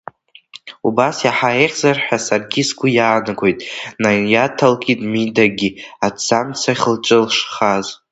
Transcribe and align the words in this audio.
Убас 0.87 1.17
иаҳа 1.25 1.49
еиӷьзар 1.61 1.97
ҳәа 2.05 2.17
саргьы 2.25 2.61
сгәы 2.67 2.87
иаанагоит, 2.97 3.59
наиаҭалкит 4.01 4.99
Мидагьы, 5.11 5.69
аҭӡамцахь 6.05 6.85
лҿы 6.93 7.17
шхаз. 7.35 7.85